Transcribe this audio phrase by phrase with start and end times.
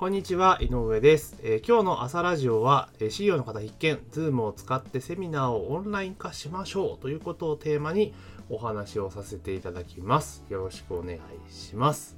[0.00, 1.36] こんにちは、井上です。
[1.42, 8.14] えー今日の朝ラジオは、えー、CEO の方必見、Zoom を使ってセミナーをオンライン化しましょうということをテーマに
[8.48, 10.42] お話をさせていただきます。
[10.48, 11.18] よろしくお願い
[11.52, 12.16] します。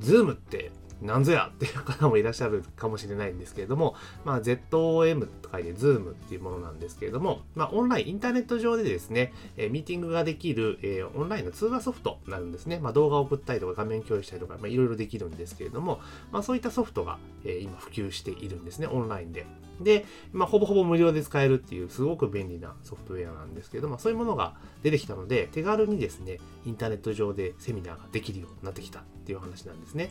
[0.00, 0.70] Zoom って
[1.02, 3.94] 何ぞやっていう方もいらっしゃるかもしれないんですけれども、
[4.24, 12.78] まあ、ZOM と書いて Zoom っていうものなんですけれども、まあ、オンライン、インターネット上でですね、えーミーティングができる、えーオンラインの通話ソフトになるんですね。
[12.78, 16.00] まあ、動画を送ったりとか画面共有したりとか、まあ、いろいろできるんですけれども、
[16.32, 19.46] まあ、そういったソフトが、えー今普及しているんですね、オンラインで。
[19.80, 30.10] で、まあ、ほぼほぼ無料で使えるっていうすごく便利なソフトウェアなんですけれども、そういうものが出てきたので、手軽にですね、インターネット上でセミナーができるようになってきたっていう話なんですね。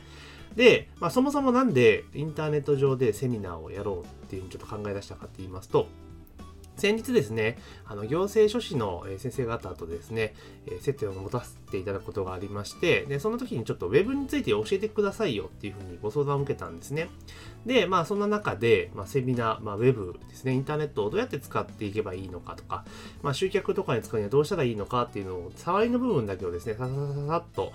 [0.56, 5.88] で、まあ、そもそもなんでインターネット上でセミナーをやろうっていうふうにちょっと考え出したかって言いますと、
[6.76, 10.34] 先日ですね、あの行政書士の先生方とですね、
[10.81, 17.09] 接点を持たせていただくことがありまして、で、その時にちょっとウェブについて教えてくださいよっていうふうにご相談を受けたんですね。
[17.66, 22.86] で、まあそんな中で、まあセミナー、まあウェブですね、インターネットをどうやって使っていけばいいのかとか、
[23.22, 27.72] まあ集客とかに使うにはどうしたらいいのかっていうのを、触りの部分だけをですね、さささささっと、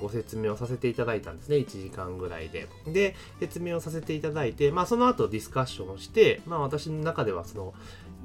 [0.00, 2.68] ご説明をさせていただいたんですね、1時間ぐらいで。
[2.86, 7.74] で、説明をさせていただいて、まあその後ディスカッションをして、まあ私の中ではその、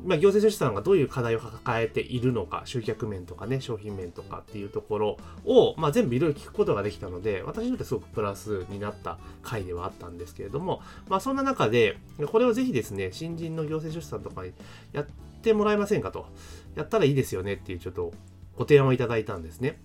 [0.04, 11.98] まあ、行政書士さんがどういう課題を抱えているのか、集客面とかね、商品面とかっていうところを、まあ、全部いろいろ聞くことができたので、私にとってすごくプラスになった回ではあったんですけれども、まあ、そんな中で、
[12.32, 14.52] これをぜひですね、新人の行政書士さんとかに
[14.92, 15.06] やっ
[15.42, 16.28] てもらえませんかと、
[16.76, 18.14] やったらいいですよねっていうちょっと
[18.58, 19.80] ご提案をいただいたんですね。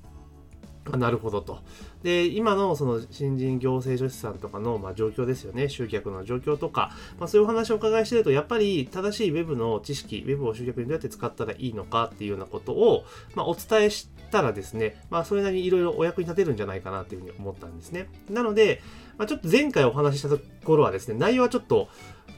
[0.91, 1.59] あなるほどと。
[2.03, 18.09] で、今のその新人行政書士さんとかのま状況ですよね、集客の状況とか、まあ、そういうお話をお伺いしてると、やっぱり正しいウェブの知識、ウェブを集客にどうやって使ったらいいのかっていうようなことを、まあ、お伝えしたらですね、まあ、それなりにいろいろお役に立てるんじゃないかなっていうふうに思ったんですね。
[18.31, 18.83] なので、
[19.17, 21.89] まあ、ちょっと前回お話ししたところはですね、内容はちょっと、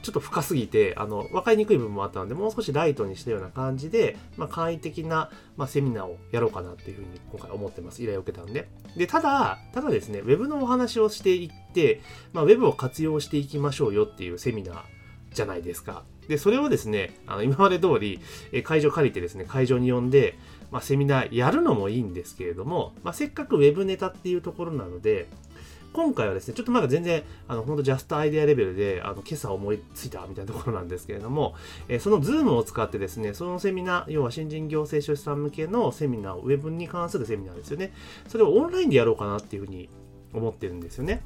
[0.01, 8.03] ちょっと深すぎて、あの、分かりにくい部分もあったので、もう少しライトにしたような感じで、まあ、簡易的な、まあ、セミナーをやろうかなっていうふうに今回思ってます。
[8.03, 8.67] 依頼を受けたんで。
[8.97, 12.01] で、ただ、ただですね、ウェブのお話をしていって、
[12.33, 14.81] まあ、ウェブを活用していきましょうよっていうセミナー
[15.33, 16.03] じゃないですか。
[16.27, 18.19] で、それをですね、あの、今まで通り、
[18.63, 20.37] 会場借りてですね、会場に呼んで、
[20.71, 25.27] まあ、セミナーやるのもいいんですけれども、まあ、せっかくウェブネタっていうところなので、
[25.93, 31.55] 今回はですね、ちょっとまだ全然、あの、ほんとジャストアイデアレベルで、あの、今朝思いついたみたいなところなんですけれども、
[31.89, 37.93] えーその Zoom を使ってですね、そのセミナー、要は新人行政書士さん向けのセミナーを、ウェブに関するセミナーですよね。
[38.27, 39.89] それをオンラインでやろうかなっていうふうに
[40.33, 41.21] 思ってるんですよね。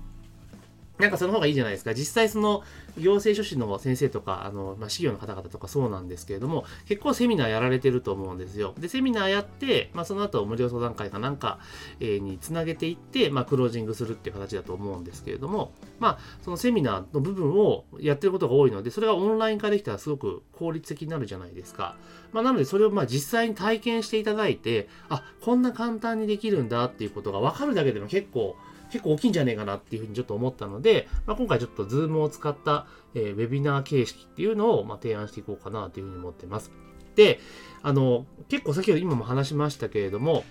[0.97, 1.93] なんかその方がいいじゃないですか。
[1.93, 2.63] 実際その
[2.97, 8.73] 行政書士の先生とか、あの、まあ、士業の方々とかそうなんですけれども、結構セミナーやられてると思うんですよ。
[8.79, 11.59] で、セミナーやって、まあ、その後無料相談会かなんか、
[11.99, 21.97] えーにつなげていって、まあ、クロージングするっていう形だと思うんですけれども、まあ、そのセミナーの部分をやってることが多いので、それがオンライン化できたらすごく効率的になるじゃないですか。
[22.31, 28.55] まあ、なのでそれをまあ実際に体験していただいて、あ、こんな簡単にできるんだっていうことが分かるだけでも結構、
[28.91, 36.71] 結構大きいんじゃねえかなっていうふうにちょっと思ったので、まあ、今回ちょっと Zoom を使った、えーウェビナー形式っていうのをまあ提案していこうかなというふうに思ってます。
[37.15, 37.39] で、
[37.81, 40.43] あの、結構先ほど今も話しましたけれども、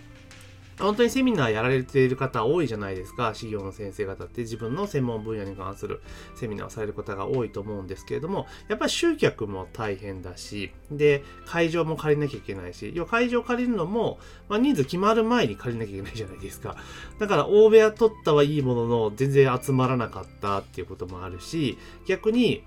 [0.78, 3.32] 本当にセミナーやられている方多いじゃないですか。
[3.34, 6.00] 資料の先生方って自分の専門分野に関する
[6.34, 14.18] セミナーをされる方が多いと思うんですけれども、やっぱり集客も大変だし、で、会場も借りなきゃいけないし、要は会場借りるのも、
[14.48, 16.76] まあ、人数決まる前に借りなきゃいけないじゃないですか。
[17.18, 22.64] だから大部屋取ったはいいものの、全然集まらなかったっていうこともあるし、逆に、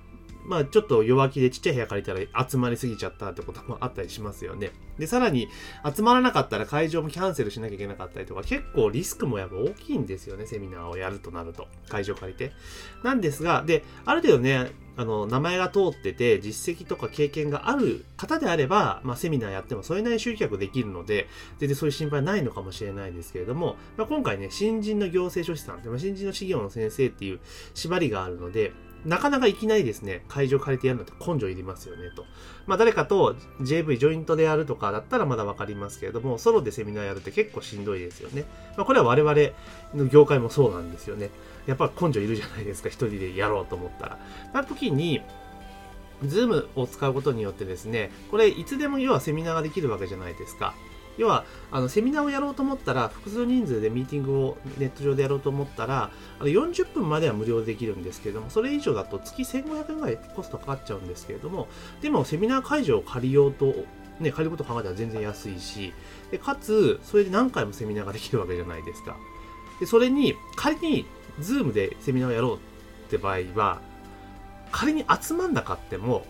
[0.47, 4.71] まあちょっと弱気でちっちゃい部屋借りたら集まりすぎちゃったってこともあったりしますよね。
[4.97, 5.47] で、さらに
[5.95, 11.67] 集まらなかったら会場もキャンセルしなきゃいけなかったりとか、結構リスクもやっぱ大きいんですよね、セミナーをやるとなると。
[11.89, 12.53] 会場借りて。
[13.03, 21.27] なんですが、で、ある程度ね、あの、名前が通ってて、実績とか経験がある方であれば、まあ、セミナーやってもそれなりに集客できるので、
[21.59, 27.39] 全然そういう心配ないのかもしれないですけれども、まあ、今回ね、新人の行政書士さんって、ま、新人の資料の先生っていう
[27.75, 28.73] 縛りがあるので、
[29.05, 32.25] なかなかいきなりですね、会場借りてやるのって根性いりますよね、と。
[32.65, 38.45] まあ誰かと JV、ジョイントでやるとかだったらまだわかりますけれども、ソロでセミナーやるって結構しんどいですよね。
[38.75, 39.35] まあこれは我々
[39.95, 41.29] の業界もそうなんですよね。
[41.65, 44.19] やっぱ根性いるじゃないですか、一人でやろうと思ったら。
[44.53, 45.21] な時に、
[46.25, 50.73] Zoom を使うことによってですね、これいつでも要はセミナーができるわけじゃないですか。
[51.17, 61.67] 要は、あの、セミナーをやろうと思ったら、複数人数でミーティングをネット上でやろうと思ったら、あの40分までは無料でできるんですけれども、それ以上だと月1500円ぐらいコストかかっちゃうんですけれども、
[62.01, 63.73] でもセミナー会場を借りようと、
[64.19, 65.93] ね、借りることを考えたら全然安いし、
[66.31, 69.17] で、かつ、それで何回もセミナーができるわけじゃないですか。
[69.79, 71.05] で、それに、仮に、
[71.39, 72.59] Zoom でセミナーをやろうっ
[73.09, 73.79] て場合は、
[74.71, 76.25] 仮に集まんなかっても、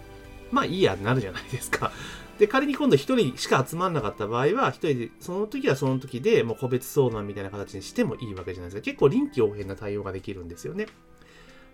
[0.51, 1.91] まあいいや、なるじゃないですか。
[2.37, 8.81] で、仮に今度一人しか集まんなかった場合は、一人で、その時はその時でもう個別相談みたいな形にしてもいいわけじゃないですか。
[8.81, 10.87] 結構臨機応変な対応ができるんですよね。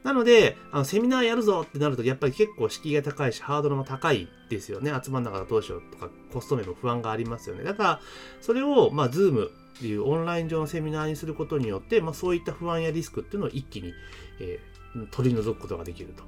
[0.03, 4.91] なので、あのセミナーやるぞってなると、やっぱり結構敷居が高いし、ハードルも高いですよね。
[5.01, 7.63] 集まんなかったらどうしようとか、コスト面も不安がありますよね。
[7.63, 8.01] だから、
[8.41, 13.93] それを、まあ、 Zoomっていうオンライン上のセミナーにすることによって、まあ、そういった不安やリスクっていうのを一気に、
[14.41, 16.23] えー、取り除くことができると。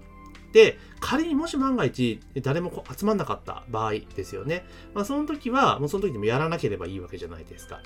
[0.53, 4.65] で、仮にもし万が一誰も集まんなかった場合ですよね。
[4.93, 7.81] まあその時は、もうその時でもやらなければいいわけじゃないですか。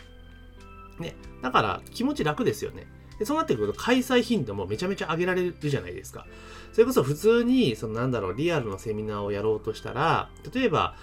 [1.00, 1.16] ね。
[1.42, 2.88] だから気持ち楽ですよね。
[3.18, 6.26] で、そうなってくると開催頻度もめちゃめちゃ上げられるじゃないですか。
[6.72, 10.96] それこそ普通に、そのなんだろう、リアルのセミナーをやろうとしたら、例えば、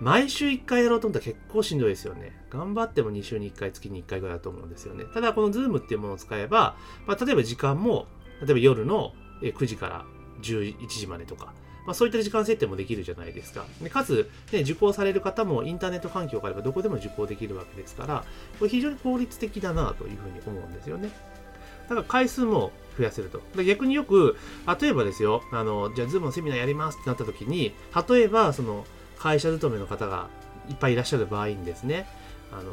[0.00, 2.44] 毎週1回やろうと思ったら結構しんどいですよね。
[2.50, 5.04] 頑張っても2週に1回、月に1回ぐらいだと思うんですよね。
[5.12, 6.76] ただこのズームっていうものを使えば、
[7.06, 8.06] まあ、例えば時間も、
[8.40, 10.04] 例えば夜の9時から
[10.42, 11.52] 11時までとか、
[11.86, 13.64] まあ、そういった時間設定もできるじゃないですか。
[13.82, 18.24] でかつ、ね、受講される方もインターネット環境があればどこでも受講できるわけですから、
[18.58, 21.10] これ非常に効率的だなというふうに思うんですよね。
[21.88, 23.42] だから回数も増やせると。
[23.62, 24.36] 逆によく、
[24.80, 27.74] 例えばですよ、あの、じゃあズームのセミナーやりますってなった時に、
[28.08, 28.86] 例えばその
[29.18, 30.28] 会社勤めの方が
[30.68, 32.06] いっぱいいらっしゃる場合にですね、
[32.52, 32.72] あの、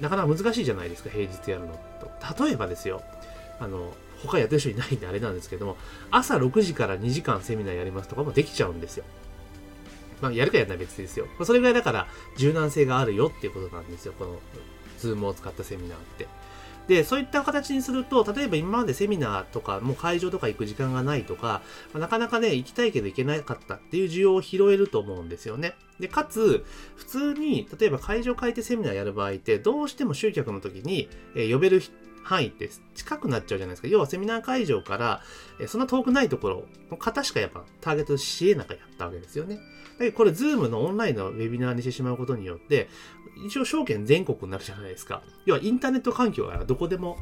[0.00, 2.44] なかなか難しいじゃないですか、平日やるのと。
[2.44, 3.02] 例えばですよ、
[3.60, 3.92] あの、
[4.22, 5.76] 他やってる人いないんであれなんですけども、
[6.10, 9.04] 朝6時から2時間セミナーやりますとかもできちゃうんですよ。
[10.20, 11.26] まあ、やるかやらない別ですよ。
[11.44, 14.14] それぐらいだから柔軟性があるよっていうことなんですよ。
[14.18, 14.38] この、
[14.98, 16.26] Zoomを使ったセミナーって。
[16.88, 21.62] で、そういった形にすると、例えば今までセミナーとか、もう会場とか行く時間がないとか、
[21.92, 25.74] まあ、なかなかね、行きたいけど行けなかったっていう需要を拾えると思うんですよね。
[25.98, 26.64] で、かつ、
[26.94, 31.82] 普通に、例えば会場借りてセミナーやる場合って、どうしても集客の時に、えー、呼べる
[32.26, 33.88] 範囲って近くなっちゃうじゃないですか。
[33.88, 35.22] 要はセミナー会場から、
[35.60, 39.56] えそんな遠くないところの方しかやっぱターゲットし得なかったわけですよね。
[39.56, 39.60] だ
[40.00, 42.88] けどこれ、 Zoomのオンラインのウェビナーにしてしまうことによって、
[43.46, 45.22] 一応商圏全国になるじゃないですか。
[45.44, 47.16] 要はインターネット環境がどこでも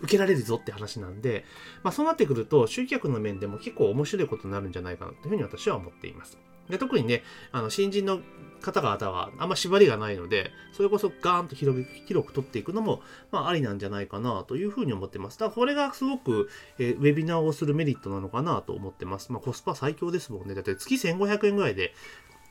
[0.00, 1.44] 受けられるぞって話なんで、
[1.82, 6.38] まあそうなってくると集客の面でも結構面白いことになるんじゃないかなというふうに私は思っています。
[6.70, 7.22] で特にね、
[7.52, 8.20] あの士業の
[8.60, 13.02] 方々はあんま縛りがないので、それこそガーンと広く広く取っていくのも、
[13.32, 15.38] まあ、ありなんじゃないかなというふうに思ってます。
[15.38, 19.32] だからこれがすごく、えー、ウェビナーをするメリットなのかなと思ってます。
[19.32, 20.54] まあ、コスパ最強ですもんね。
[20.54, 21.94] だって月1500円ぐらいで、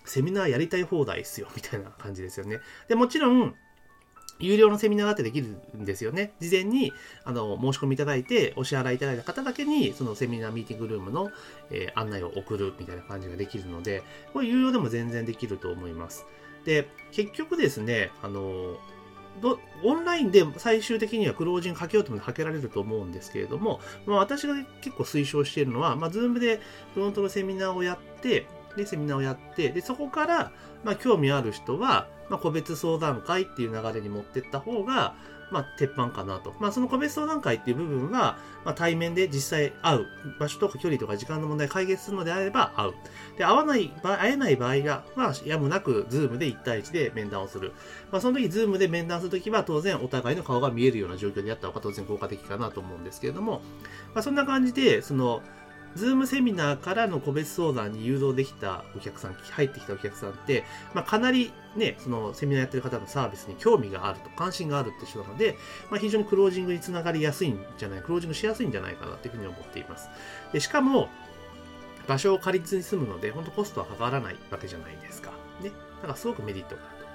[0.06, 2.60] セミナーやりたい放題っすよ、みたいな感じですよね。
[2.88, 3.56] で、もちろん、
[4.40, 5.48] 有料のセミナーだってできる
[5.78, 6.32] んですよね。
[6.40, 6.94] 事前に、
[7.24, 11.30] あの、申し込みいただいて、お支払いいただいた方だけに、そのセミナーミーティングルームの、
[11.72, 14.04] えー、案内を送るみたいな感じができるので、
[14.34, 16.26] これ有料でも全然できると思います。
[16.66, 18.78] で、結局ですね、あの、
[19.42, 26.60] どオンラインで最終的にはクロージングかけようともかけられると思うんですけれども、まあ、私が結構推奨しているのは、まあ、 Zoomで
[26.94, 30.52] フロントのセミナーをやって、で、セミナーをやって、で、そこから、
[30.84, 35.16] まあ、興味ある人は、まあ、個別相談会っていう流れに持ってった方が、
[35.52, 36.54] まあ、鉄板かなと。
[36.60, 40.06] まあ、その個別相談会っていう部分は、まあ、対面で実際会う。
[40.40, 42.94] 場所とか距離とか時間の問題解決するのであれば会う。
[43.38, 47.74] で、会わない場合、会えない場合が、まあ、やむなく、 Zoomで1対1で面談をする。
[48.12, 53.62] まあ、その時、 Zoomで面談するときは、当然、お互いの顔が見えるような状況でやった方が当然効果的かなと思うんですけれども、
[54.14, 55.42] まあ、そんな感じで、その、
[55.96, 65.58] Zoomセミナーからの個別相談に誘導できたお客さん、入ってきたお客さんって、まあ、かなりね、そのセミナーやってる方のサービスに興味があると、関心があるって人なので、
[65.90, 70.10] まあ、非常にクロージングにつながりやすいんじゃない、クロージングしやすいんじゃないかなっていうふうに思っています。
[70.54, 71.10] でしかも、
[72.08, 75.32] 場所を借りずに済むので、本当コストはかからないわけじゃないですか。
[75.62, 75.70] ね。
[75.70, 77.09] だからすごくメリットがあると。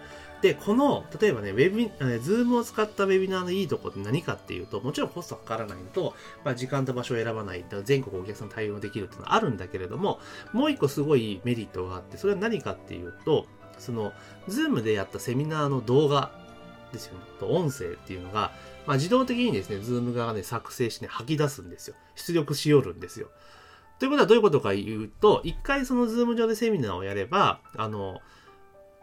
[0.45, 10.21] で、この、例えばね、ウェブ、 Zoomを使ったウェビナーのいいとこって何かっていうと、もちろんコストかからないのと、まあ、時間と場所を選ばない、全国お客さん対応できるっていうのはあるんだけれども、
[10.53, 13.47] もう一個すごいメリットがあって、それは何かっていうと、
[13.79, 14.13] その、
[14.47, 16.31] Zoomでやったセミナーの動画
[16.93, 18.53] ですよね、と音声っていうのが、
[18.87, 21.97] まあ、自動的にですね、 Zoom側がね、作成してね、吐き出すんですよ。
[22.17, 23.31] 出力しよるんですよ。
[23.99, 28.21] ということはどういうことか言うと、一回その Zoom上でセミナーをやれば、あの、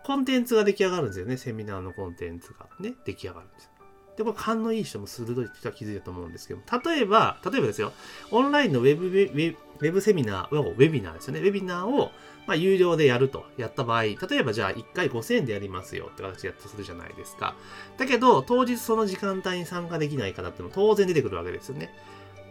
[0.04, 1.38] コンテンツが出来上がるんですよね。
[1.38, 3.72] セミナーのコンテンツがね、出来上がるんですよ。
[4.18, 7.94] で、これ勘のいい人も鋭い人は気づいたと思うんですけど、例えば、例えばですよ、
[8.32, 11.40] オンラインのウェブ、ウェブ、ェブセミナーを、ウェビナーですよね。
[11.40, 12.12] ウェビナーを、
[12.48, 17.56] まあ、有料でやると、やった場合、例えばじゃあ1回5000円でやりますよって形でやったとするじゃないですか。
[17.98, 21.94] だけど、当日その時間帯に参加できない方っても当然出てくるわけですよね。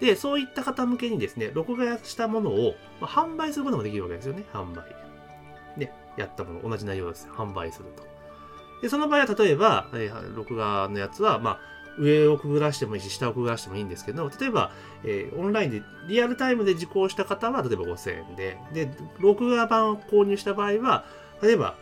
[0.01, 4.85] で、そういった方向けにですね、録画したものを、まあ、販売することもできるわけですよね、販売。
[5.77, 7.29] ね、やったもの、同じ内容です。
[7.33, 8.05] 販売すると。
[8.83, 11.61] で、その場合は、例えば、えー、録画のやつは、まあ、
[11.99, 14.73] 上をくぐらしてもいいし、下をくぐらしてもいいんですけど、例えば、
[15.05, 21.05] えー、オンラインでリアルタイムで受講した方は、例えば5000円で、で、録画版を購入した場合は、
[21.43, 21.75] 例えば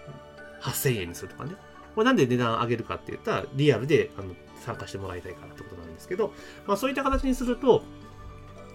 [0.62, 1.54] 8000円にするとかね。
[1.94, 6.32] これなんで値段上げるかって言ったら、リアルであの参加してもらいたいからってことなんですけど、
[6.66, 7.82] まあそういった形にすると、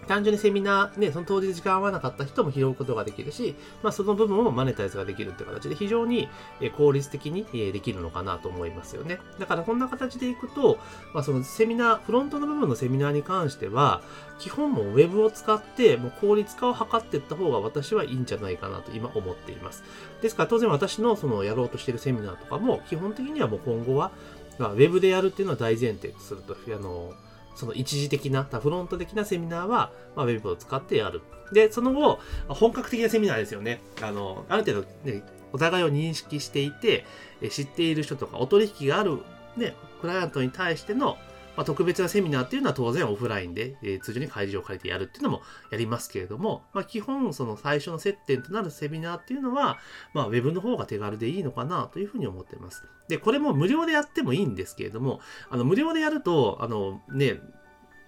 [0.04, 6.28] 単純にセミナー、ね、その当日時間合わなかった人も拾うことができるし、まあ、その部分をマネタイズができるって形で非常に
[6.76, 9.18] 効率的にできるのかなと思いますよね。
[9.38, 10.78] だからこんな形でいくと、
[11.12, 14.02] まあ、そのセミナー、フロントの部分のセミナーに関しては、
[14.38, 19.84] 基本もウェブを使ってもう効率化を図っていった方が私はいいんじゃないかなと今思っています。
[20.22, 24.10] ですから当然私のそのやろうとしてるセミナーとかも基本的にはもう今後は、
[24.58, 27.12] まあ、ウェブでやるっていうのは大前提とすると、あの、
[27.54, 31.22] その一時的な、フロント的なセミナーは、まあ、ウェブを使ってやる。
[31.52, 32.18] で、その後、
[32.48, 33.80] 本格的なセミナーですよね。
[34.02, 37.04] あの、ある程度、ね、お互いを認識していて、
[37.50, 39.18] 知っている人とか、お取引がある、
[39.56, 41.16] ね、クライアントに対しての、
[41.56, 49.78] まあ、特別なセミナーっていうのは当然オフラインで、えー、通常に会場を借りてやるっていうのもやりますけれども、まあ、基本その最初の接点となるセミナーっていうのは、
[50.12, 52.84] まあ、ウェブの方が手軽でいいのかなというふうに思っています。
[53.08, 55.20] で、これも無料でやってもいいんですけれども、
[55.50, 57.38] あの、無料でやると、あの、ね、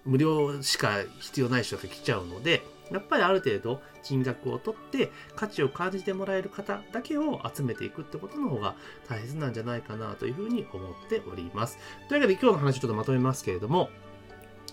[0.07, 8.75] 無料しか必要ない人が来ちゃうので、やっぱりある程度金額を取って価値を感じてもらえる方だけを集めていくってことの方が
[9.09, 11.77] 大切なんじゃないかなというふうに思っております。
[12.07, 13.89] というわけで今日の話ちょっとまとめますけれども、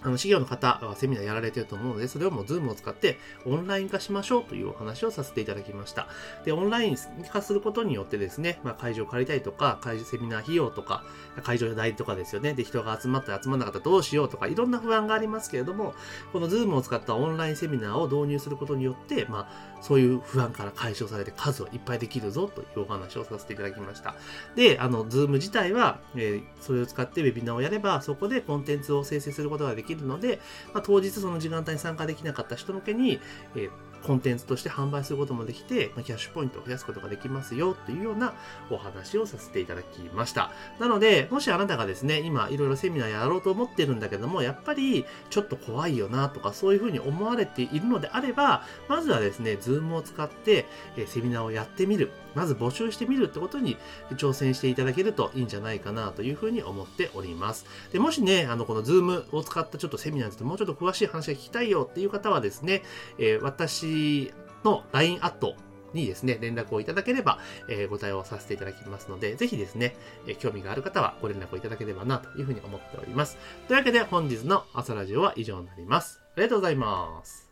[0.05, 6.09] あの、資料の方はセミナーやられてると思うので、それをもう Zoom を使ってオンライン化しましょうというお話をさせていただきました。
[6.45, 6.97] で、オンライン
[7.33, 11.05] 化することによってですね、まあ、会場を借りたいとか、会場セミナー費用とか、
[11.43, 12.53] 会場代とかですよね。
[12.53, 15.95] で、人が集まったり集まらなかったらどうしようとか、いろんな不安がありますけれども、
[16.33, 24.15] この Zoom を使ったオンラインセミナーを導入することによって、まあ、そういう不安から解消されて数をいっぱいできるぞというお話をさせていただきました。
[24.57, 30.41] で、あの、Zoom 自体は、えー、それを使ってウェビナーをやれば、そこでコンテンツを生成することができるので、
[30.73, 33.21] まあ、当日その時間帯に参加できなかった人向けに、
[33.55, 33.71] えー
[34.05, 38.35] コンテンツとして販売することもできて、まキャッシュポイントを増やすことができますよというような
[38.71, 40.53] お話をさせていただきました。
[40.79, 52.13] なので、もしあなたがですね、今いろいろセミナーやろうと思ってるんだけども、やっぱりちょっと怖いよなとかそういうふうに思われているのであれば、まずはですね、 Zoomを使ってえセミナーをやってみる。
[52.35, 53.77] まず募集してみるってことに
[54.13, 57.67] 挑戦していただけるといいんじゃないかなというふうに思っております。
[57.93, 62.83] で、もしね、あの、このズームを使ったちょっとセミナーについてもうちょっと詳しい話が聞きたいよっていう方はですね、
[63.19, 64.33] えー、私
[64.65, 65.55] の LINE アット
[65.95, 67.39] にですね、連絡をいただければ、
[67.69, 73.39] えー、ご対応させていただきますので、ぜひですね、えー、興味がある方はご連絡をいただければなというふうに思っております。
[73.69, 76.21] というわけで本日の朝ラジオは以上になります。
[76.37, 77.44] ありがとうございます。